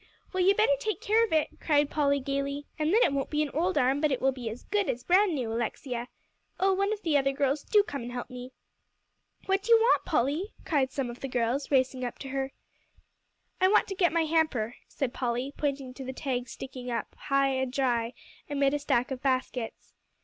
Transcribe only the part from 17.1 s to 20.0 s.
"high and dry" amid a stack of baskets.